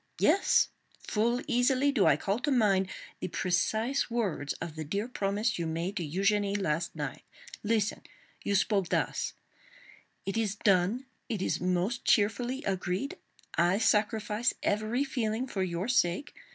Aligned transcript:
Yes; 0.17 0.69
full 1.07 1.43
easily 1.47 1.91
do 1.91 2.07
I 2.07 2.17
call 2.17 2.39
to 2.39 2.49
mind 2.49 2.89
the 3.19 3.27
precise 3.27 4.09
words 4.09 4.53
of 4.53 4.75
the 4.75 4.83
dear 4.83 5.07
promise 5.07 5.59
you 5.59 5.67
made 5.67 5.95
to 5.97 6.03
Eugénie 6.03 6.59
last 6.59 6.95
night. 6.95 7.21
Listen! 7.61 8.01
You 8.43 8.55
spoke 8.55 8.89
thus: 8.89 9.35
'It 10.25 10.37
is 10.37 10.55
done!—it 10.55 11.41
is 11.43 11.61
most 11.61 12.03
cheerfully 12.03 12.63
agreed! 12.63 13.19
I 13.53 13.77
sacrifice 13.77 14.55
every 14.63 15.03
feeling 15.03 15.45
for 15.45 15.61
your 15.61 15.87
sake. 15.87 16.33